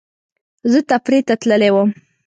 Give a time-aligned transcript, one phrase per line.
[0.71, 1.89] زه تفریح ته تللی وم